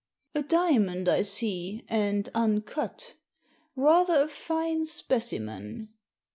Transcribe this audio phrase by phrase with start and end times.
[0.33, 3.13] "A diamond, I see, and uncut
[3.75, 5.89] Rather a fine specimen."